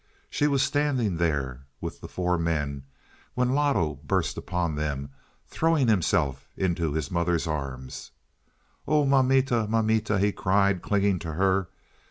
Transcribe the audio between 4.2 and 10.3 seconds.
upon them, throwing himself into his mother's arms. "Oh, mamita, mamita,"